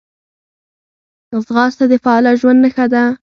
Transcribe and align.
ځغاسته 1.45 1.85
د 1.91 1.93
فعاله 2.03 2.31
ژوند 2.39 2.59
نښه 2.63 2.85
ده 2.93 3.03